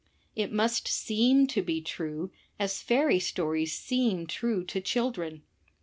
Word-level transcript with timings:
It 0.35 0.51
must 0.51 0.87
seem 0.87 1.45
to 1.45 1.61
be 1.61 1.79
true 1.79 2.31
as 2.57 2.81
fairy 2.81 3.19
stories 3.19 3.77
seem 3.77 4.25
true 4.25 4.63
to 4.63 4.81
children. 4.81 5.43